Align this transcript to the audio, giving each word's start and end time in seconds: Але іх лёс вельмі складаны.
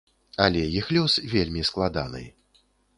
Але 0.45 0.63
іх 0.79 0.89
лёс 0.97 1.19
вельмі 1.35 1.69
складаны. 1.73 2.27